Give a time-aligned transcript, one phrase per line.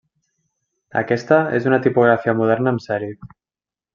[1.01, 3.31] Aquesta és una tipografia Moderna amb Serif.